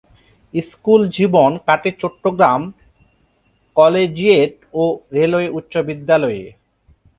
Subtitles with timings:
[0.53, 2.61] School জীবন কাটে Chittagong
[3.77, 4.83] collegiate ও
[5.15, 6.43] রেলওয়ে উচ্চ বিদ্যালয়ে।